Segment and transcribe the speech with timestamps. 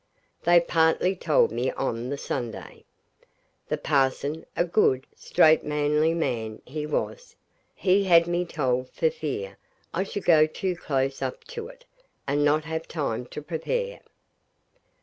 [0.45, 2.85] They partly told me on the Sunday.
[3.69, 7.35] The parson a good, straight, manly man he was
[7.75, 9.59] he had me told for fear
[9.93, 11.85] I should go too close up to it,
[12.27, 13.99] and not have time to prepare.